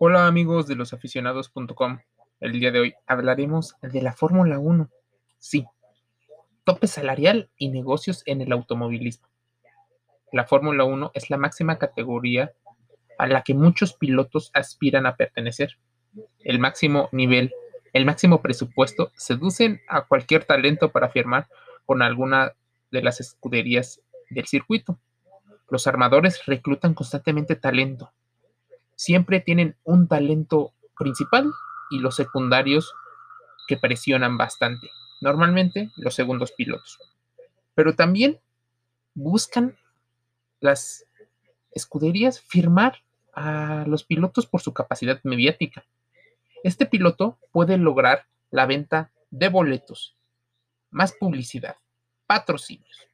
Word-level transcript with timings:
Hola 0.00 0.28
amigos 0.28 0.68
de 0.68 0.76
losaficionados.com. 0.76 1.98
El 2.38 2.52
día 2.52 2.70
de 2.70 2.78
hoy 2.78 2.94
hablaremos 3.08 3.74
de 3.82 4.00
la 4.00 4.12
Fórmula 4.12 4.60
1. 4.60 4.88
Sí, 5.38 5.66
tope 6.62 6.86
salarial 6.86 7.50
y 7.56 7.68
negocios 7.70 8.22
en 8.24 8.40
el 8.40 8.52
automovilismo. 8.52 9.26
La 10.30 10.44
Fórmula 10.44 10.84
1 10.84 11.10
es 11.14 11.30
la 11.30 11.36
máxima 11.36 11.78
categoría 11.78 12.52
a 13.18 13.26
la 13.26 13.42
que 13.42 13.54
muchos 13.54 13.92
pilotos 13.92 14.52
aspiran 14.54 15.04
a 15.04 15.16
pertenecer. 15.16 15.78
El 16.44 16.60
máximo 16.60 17.08
nivel, 17.10 17.52
el 17.92 18.06
máximo 18.06 18.40
presupuesto 18.40 19.10
seducen 19.16 19.80
a 19.88 20.02
cualquier 20.02 20.44
talento 20.44 20.92
para 20.92 21.08
firmar 21.08 21.48
con 21.86 22.02
alguna 22.02 22.52
de 22.92 23.02
las 23.02 23.18
escuderías 23.18 24.00
del 24.30 24.46
circuito. 24.46 24.96
Los 25.68 25.88
armadores 25.88 26.46
reclutan 26.46 26.94
constantemente 26.94 27.56
talento. 27.56 28.12
Siempre 28.98 29.38
tienen 29.38 29.76
un 29.84 30.08
talento 30.08 30.72
principal 30.98 31.50
y 31.90 32.00
los 32.00 32.16
secundarios 32.16 32.92
que 33.68 33.76
presionan 33.76 34.36
bastante. 34.36 34.90
Normalmente 35.20 35.90
los 35.96 36.14
segundos 36.14 36.50
pilotos. 36.50 36.98
Pero 37.76 37.94
también 37.94 38.40
buscan 39.14 39.76
las 40.58 41.06
escuderías 41.70 42.40
firmar 42.40 43.02
a 43.34 43.84
los 43.86 44.02
pilotos 44.02 44.46
por 44.46 44.60
su 44.62 44.74
capacidad 44.74 45.20
mediática. 45.22 45.84
Este 46.64 46.86
piloto 46.86 47.38
puede 47.52 47.78
lograr 47.78 48.26
la 48.50 48.66
venta 48.66 49.12
de 49.30 49.48
boletos, 49.48 50.16
más 50.90 51.12
publicidad, 51.12 51.76
patrocinios, 52.26 53.08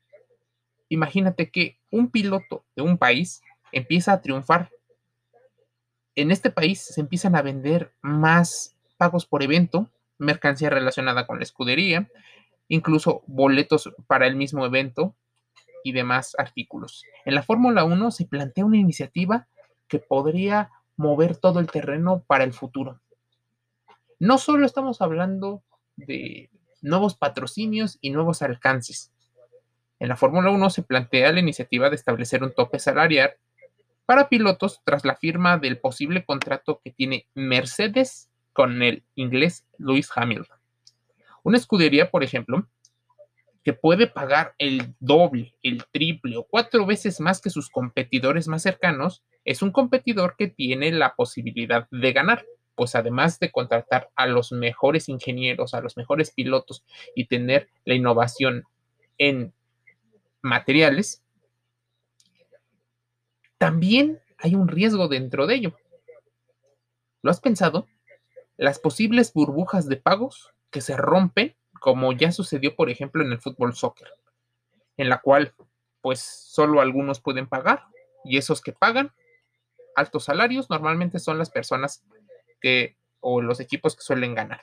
Imagínate 0.89 1.51
que 1.51 1.79
un 1.91 2.11
piloto 2.11 2.65
de 2.77 2.83
un 2.83 2.99
país 2.99 3.43
empieza 3.73 4.13
a 4.13 4.21
triunfar. 4.21 4.71
En 6.17 6.31
este 6.31 6.51
país 6.51 6.81
se 6.81 7.01
empiezan 7.01 7.35
a 7.37 7.43
vender 7.43 7.93
más 8.01 8.77
pagos 8.97 9.27
por 9.27 9.43
evento, 9.43 9.91
mercancía 10.19 10.71
relacionada 10.71 11.27
con 11.27 11.39
la 11.39 11.43
escudería, 11.43 12.09
incluso 12.69 13.23
boletos 13.27 13.93
para 14.07 14.27
el 14.27 14.37
mismo 14.37 14.65
evento 14.65 15.15
y 15.83 15.93
demás 15.93 16.35
artículos. 16.39 17.05
En 17.25 17.35
la 17.35 17.43
Fórmula 17.43 17.85
1 17.85 18.11
se 18.11 18.27
plantea 18.27 18.65
una 18.65 18.79
iniciativa 18.79 19.49
que 19.89 19.99
podría 19.99 20.71
mover 20.97 21.37
todo 21.37 21.61
el 21.61 21.71
terreno 21.71 22.23
para 22.27 22.45
el 22.45 22.53
futuro. 22.53 23.01
No 24.21 24.39
solo 24.39 24.65
estamos 24.65 25.03
hablando 25.03 25.63
de 25.97 26.51
nuevos 26.81 27.17
patrocinios 27.17 27.99
y 28.01 28.11
nuevos 28.11 28.43
alcances, 28.43 29.13
en 30.05 30.09
la 30.09 30.17
Fórmula 30.17 30.51
1 30.51 30.71
se 30.71 30.83
plantea 30.83 31.33
la 31.33 31.41
iniciativa 31.41 31.89
de 31.89 31.97
establecer 31.97 32.43
un 32.43 32.53
tope 32.53 32.79
salarial 32.79 33.35
para 34.07 34.29
pilotos 34.29 34.81
tras 34.85 35.05
la 35.05 35.17
firma 35.17 35.59
del 35.59 35.79
posible 35.79 36.25
contrato 36.25 36.81
que 36.85 36.91
tiene 36.91 37.27
Mercedes 37.35 38.31
con 38.53 38.83
el 38.83 39.05
inglés 39.15 39.67
Lewis 39.79 40.11
Hamilton. 40.15 40.59
Una 41.43 41.59
escudería, 41.59 42.11
por 42.11 42.23
ejemplo, 42.23 42.67
que 43.65 43.73
puede 43.73 44.07
pagar 44.07 44.55
el 44.59 44.95
doble, 45.01 45.55
el 45.63 45.85
triple 45.91 46.37
o 46.37 46.45
cuatro 46.45 46.85
veces 46.85 47.19
más 47.19 47.41
que 47.41 47.51
sus 47.51 47.71
competidores 47.71 48.47
más 48.47 48.63
cercanos, 48.63 49.23
es 49.45 49.63
un 49.63 49.73
competidor 49.73 50.37
que 50.37 50.49
tiene 50.49 50.93
la 50.93 51.15
posibilidad 51.15 51.89
de 51.91 52.13
ganar, 52.13 52.45
pues 52.75 52.95
además 52.95 53.39
de 53.41 53.51
contratar 53.51 54.11
a 54.17 54.27
los 54.27 54.53
mejores 54.53 55.09
ingenieros, 55.09 55.73
a 55.73 55.81
los 55.81 55.97
mejores 55.97 56.31
pilotos 56.31 56.85
y 57.15 57.27
tener 57.27 57.69
la 57.85 57.95
innovación 57.95 58.65
en 59.17 59.55
materiales, 60.43 61.24
también 63.59 64.21
hay 64.39 64.55
un 64.55 64.69
riesgo 64.69 65.09
dentro 65.09 65.47
de 65.47 65.55
ello. 65.55 65.77
¿Lo 67.23 67.31
has 67.31 67.41
pensado? 67.41 67.87
Las 68.57 68.79
posibles 68.79 69.33
burbujas 69.33 69.89
de 69.89 69.97
pagos 69.97 70.53
que 70.71 70.81
se 70.81 70.97
rompen, 70.97 71.57
como 71.81 72.13
ya 72.13 72.33
sucedió, 72.33 72.77
por 72.77 72.91
ejemplo, 72.91 73.23
en 73.25 73.33
el 73.33 73.41
fútbol 73.41 73.75
soccer, 73.75 74.09
en 74.97 75.09
la 75.09 75.21
cual, 75.21 75.55
pues, 76.01 76.21
solo 76.21 76.81
algunos 76.81 77.21
pueden 77.21 77.49
pagar 77.49 77.85
y 78.25 78.39
esos 78.39 78.61
que 78.61 78.73
pagan 78.73 79.13
altos 79.97 80.25
salarios 80.25 80.71
normalmente 80.71 81.19
son 81.19 81.39
las 81.39 81.51
personas 81.51 82.05
que 82.61 82.97
o 83.21 83.41
los 83.41 83.61
equipos 83.61 83.97
que 83.97 84.03
suelen 84.03 84.35
ganar. 84.35 84.63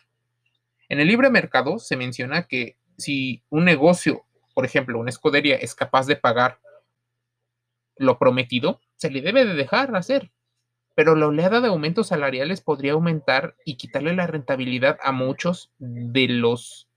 En 0.89 0.99
el 0.99 1.07
libre 1.07 1.29
mercado 1.29 1.79
se 1.79 1.95
menciona 1.95 2.47
que 2.47 2.77
si 2.97 3.43
un 3.49 3.65
negocio 3.65 4.25
por 4.53 4.65
ejemplo, 4.65 4.99
una 4.99 5.09
escudería 5.09 5.55
es 5.55 5.75
capaz 5.75 6.07
de 6.07 6.15
pagar 6.15 6.59
lo 8.01 8.17
prometido, 8.17 8.81
se 8.97 9.09
le 9.09 9.21
debe 9.21 9.45
de 9.45 9.53
dejar 9.53 9.95
hacer. 9.95 10.31
Pero 10.95 11.15
la 11.15 11.27
oleada 11.27 11.61
de 11.61 11.69
aumentos 11.69 12.07
salariales 12.07 12.61
podría 12.61 12.93
aumentar 12.93 13.55
y 13.65 13.77
quitarle 13.77 14.13
la 14.13 14.27
rentabilidad 14.27 14.97
a 15.01 15.11
muchos 15.11 15.71
de 15.79 16.27
los, 16.27 16.89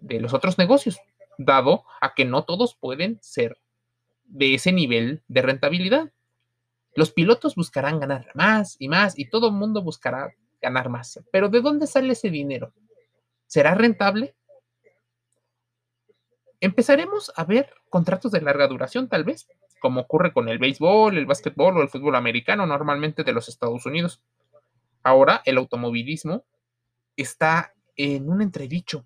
de 0.00 0.20
los 0.20 0.34
otros 0.34 0.58
negocios, 0.58 0.98
dado 1.38 1.84
a 2.00 2.14
que 2.14 2.24
no 2.24 2.44
todos 2.44 2.74
pueden 2.74 3.18
ser 3.22 3.58
de 4.24 4.54
ese 4.54 4.72
nivel 4.72 5.22
de 5.28 5.42
rentabilidad. 5.42 6.12
Los 6.94 7.12
pilotos 7.12 7.54
buscarán 7.54 8.00
ganar 8.00 8.26
más 8.34 8.76
y 8.78 8.88
más 8.88 9.18
y 9.18 9.30
todo 9.30 9.48
el 9.48 9.54
mundo 9.54 9.82
buscará 9.82 10.34
ganar 10.60 10.88
más. 10.88 11.20
Pero 11.30 11.48
¿de 11.48 11.60
dónde 11.60 11.86
sale 11.86 12.12
ese 12.12 12.30
dinero? 12.30 12.72
¿Será 13.46 13.74
rentable? 13.74 14.34
empezaremos 16.62 17.32
a 17.34 17.44
ver 17.44 17.74
contratos 17.90 18.30
de 18.30 18.40
larga 18.40 18.68
duración, 18.68 19.08
tal 19.08 19.24
vez, 19.24 19.48
como 19.82 20.00
ocurre 20.02 20.32
con 20.32 20.48
el 20.48 20.58
béisbol, 20.58 21.18
el 21.18 21.26
básquetbol 21.26 21.76
o 21.76 21.82
el 21.82 21.88
fútbol 21.88 22.14
americano, 22.14 22.64
normalmente 22.66 23.24
de 23.24 23.32
los 23.32 23.48
Estados 23.48 23.84
Unidos. 23.84 24.22
Ahora 25.02 25.42
el 25.44 25.58
automovilismo 25.58 26.44
está 27.16 27.74
en 27.96 28.30
un 28.30 28.40
entredicho. 28.40 29.04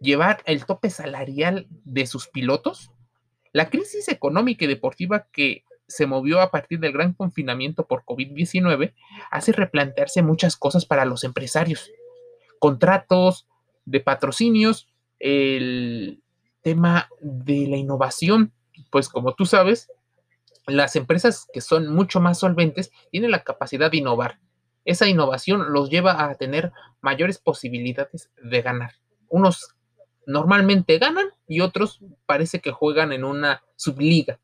Llevar 0.00 0.42
el 0.46 0.64
tope 0.64 0.88
salarial 0.88 1.66
de 1.68 2.06
sus 2.06 2.28
pilotos. 2.28 2.92
La 3.52 3.68
crisis 3.68 4.08
económica 4.08 4.64
y 4.64 4.68
deportiva 4.68 5.26
que 5.32 5.64
se 5.86 6.06
movió 6.06 6.40
a 6.40 6.50
partir 6.50 6.78
del 6.78 6.92
gran 6.92 7.12
confinamiento 7.12 7.86
por 7.86 8.04
COVID-19 8.04 8.94
hace 9.30 9.52
replantearse 9.52 10.22
muchas 10.22 10.56
cosas 10.56 10.86
para 10.86 11.04
los 11.04 11.24
empresarios. 11.24 11.90
Contratos 12.58 13.46
de 13.84 14.00
patrocinios, 14.00 14.88
el, 15.18 16.22
tema 16.62 17.10
de 17.20 17.66
la 17.66 17.76
innovación, 17.76 18.52
pues 18.90 19.08
como 19.08 19.34
tú 19.34 19.46
sabes, 19.46 19.90
las 20.66 20.96
empresas 20.96 21.46
que 21.52 21.60
son 21.60 21.88
mucho 21.88 22.20
más 22.20 22.38
solventes 22.38 22.92
tienen 23.10 23.30
la 23.30 23.42
capacidad 23.42 23.90
de 23.90 23.98
innovar. 23.98 24.38
Esa 24.84 25.08
innovación 25.08 25.72
los 25.72 25.90
lleva 25.90 26.24
a 26.24 26.34
tener 26.34 26.72
mayores 27.00 27.38
posibilidades 27.38 28.30
de 28.42 28.62
ganar. 28.62 28.92
Unos 29.28 29.74
normalmente 30.26 30.98
ganan 30.98 31.26
y 31.46 31.60
otros 31.60 32.00
parece 32.26 32.60
que 32.60 32.72
juegan 32.72 33.12
en 33.12 33.24
una 33.24 33.62
subliga 33.76 34.38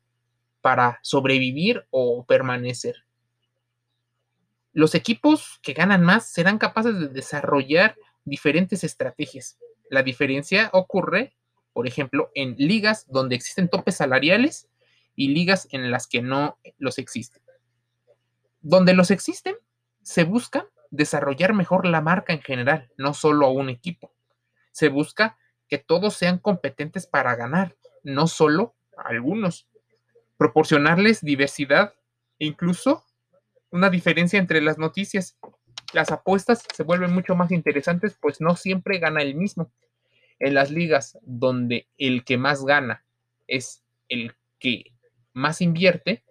para 0.61 0.99
sobrevivir 1.01 1.85
o 1.89 2.25
permanecer. 2.25 3.05
Los 4.73 4.93
equipos 4.93 5.59
que 5.61 5.73
ganan 5.73 6.03
más 6.03 6.31
serán 6.31 6.57
capaces 6.57 6.97
de 6.99 7.07
desarrollar 7.07 7.95
diferentes 8.23 8.83
estrategias. 8.83 9.57
La 9.89 10.03
diferencia 10.03 10.69
ocurre 10.73 11.33
por 11.79 11.87
ejemplo, 11.87 12.29
en 12.35 12.55
ligas 12.57 13.05
donde 13.07 13.37
existen 13.37 13.69
topes 13.69 13.95
salariales 13.95 14.67
y 15.15 15.29
ligas 15.29 15.65
en 15.71 15.91
las 15.91 16.07
que 16.07 16.21
no 16.21 16.59
los 16.77 16.97
existen. 16.97 17.41
Donde 18.59 18.93
los 18.93 19.11
existen, 19.11 19.55
se 20.01 20.25
busca 20.25 20.67
desarrollar 20.91 21.53
mejor 21.53 21.87
la 21.87 22.01
marca 22.01 22.33
en 22.33 22.41
general, 22.41 22.91
no 22.97 23.13
solo 23.13 23.45
a 23.45 23.51
un 23.53 23.69
equipo. 23.69 24.11
Se 24.73 24.89
busca 24.89 25.37
que 25.69 25.77
todos 25.77 26.15
sean 26.15 26.39
competentes 26.39 27.07
para 27.07 27.33
ganar, 27.37 27.77
no 28.03 28.27
solo 28.27 28.75
a 28.97 29.07
algunos. 29.07 29.69
Proporcionarles 30.35 31.21
diversidad 31.21 31.93
e 32.39 32.45
incluso 32.45 33.05
una 33.69 33.89
diferencia 33.89 34.37
entre 34.37 34.59
las 34.59 34.77
noticias. 34.77 35.37
Las 35.93 36.11
apuestas 36.11 36.61
se 36.75 36.83
vuelven 36.83 37.13
mucho 37.13 37.35
más 37.35 37.51
interesantes, 37.51 38.17
pues 38.19 38.41
no 38.41 38.57
siempre 38.57 38.99
gana 38.99 39.21
el 39.21 39.35
mismo 39.35 39.71
en 40.39 40.53
las 40.53 40.71
ligas 40.71 41.17
donde 41.21 41.87
el 41.97 42.23
que 42.23 42.37
más 42.37 42.63
gana 42.63 43.03
es 43.47 43.83
el 44.07 44.33
que 44.59 44.91
más 45.33 45.61
invierte, 45.61 46.23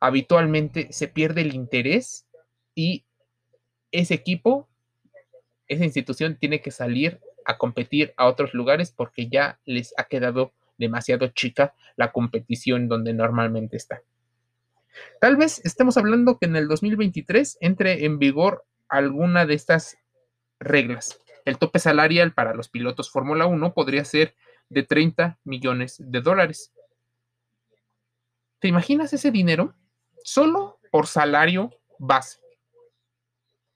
habitualmente 0.00 0.88
se 0.92 1.08
pierde 1.08 1.42
el 1.42 1.54
interés 1.54 2.26
y 2.74 3.04
ese 3.90 4.14
equipo, 4.14 4.68
esa 5.68 5.84
institución 5.84 6.36
tiene 6.36 6.60
que 6.60 6.70
salir 6.70 7.20
a 7.44 7.58
competir 7.58 8.12
a 8.16 8.26
otros 8.26 8.54
lugares 8.54 8.90
porque 8.90 9.28
ya 9.28 9.58
les 9.64 9.94
ha 9.96 10.04
quedado 10.04 10.52
demasiado 10.78 11.28
chica 11.28 11.74
la 11.96 12.12
competición 12.12 12.88
donde 12.88 13.12
normalmente 13.12 13.76
está. 13.76 14.02
Tal 15.20 15.36
vez 15.36 15.60
estemos 15.64 15.96
hablando 15.96 16.38
que 16.38 16.46
en 16.46 16.56
el 16.56 16.68
2023 16.68 17.58
entre 17.60 18.04
en 18.04 18.18
vigor 18.18 18.64
alguna 18.88 19.46
de 19.46 19.54
estas 19.54 19.96
reglas. 20.60 21.20
El 21.44 21.58
tope 21.58 21.78
salarial 21.78 22.32
para 22.32 22.54
los 22.54 22.68
pilotos 22.68 23.10
Fórmula 23.10 23.46
1 23.46 23.74
podría 23.74 24.04
ser 24.04 24.34
de 24.68 24.82
30 24.82 25.38
millones 25.44 25.96
de 25.98 26.20
dólares. 26.20 26.72
¿Te 28.58 28.68
imaginas 28.68 29.12
ese 29.12 29.30
dinero? 29.30 29.74
Solo 30.22 30.78
por 30.90 31.06
salario 31.06 31.70
base. 31.98 32.38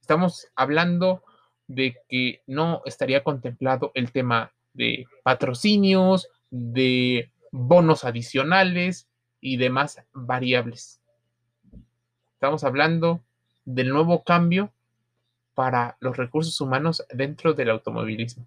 Estamos 0.00 0.49
hablando 0.55 1.23
de 1.67 1.99
que 2.09 2.43
no 2.47 2.81
estaría 2.87 3.23
contemplado 3.23 3.93
el 3.94 4.11
tema 4.12 4.53
de 4.73 5.06
patrocinios, 5.23 6.29
de 6.50 7.31
bonos 7.50 8.05
adicionales 8.05 9.09
y 9.41 9.59
demás 9.59 10.03
variables. 10.15 11.03
Estamos 12.32 12.65
hablando 12.65 13.20
del 13.67 13.91
nuevo 13.91 14.25
cambio 14.25 14.73
para 15.58 15.99
los 15.99 16.16
recursos 16.16 16.60
humanos 16.60 17.05
dentro 17.12 17.52
del 17.52 17.70
automovilismo. 17.70 18.46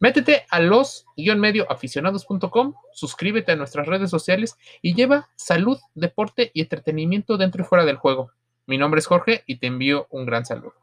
Métete 0.00 0.46
a 0.50 0.58
los-medioaficionados.com, 0.58 2.74
suscríbete 2.92 3.52
a 3.52 3.56
nuestras 3.56 3.86
redes 3.86 4.10
sociales 4.10 4.58
y 4.82 4.94
lleva 4.94 5.28
salud, 5.36 5.78
deporte 5.94 6.50
y 6.54 6.62
entretenimiento 6.62 7.36
dentro 7.36 7.62
y 7.62 7.66
fuera 7.66 7.84
del 7.84 7.98
juego. 7.98 8.32
Mi 8.66 8.78
nombre 8.78 8.98
es 8.98 9.06
Jorge 9.06 9.44
y 9.46 9.60
te 9.60 9.68
envío 9.68 10.08
un 10.10 10.26
gran 10.26 10.44
saludo. 10.44 10.74